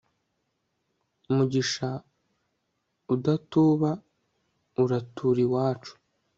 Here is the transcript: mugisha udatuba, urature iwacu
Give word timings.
mugisha 1.35 1.89
udatuba, 3.13 3.91
urature 4.81 5.39
iwacu 5.45 5.93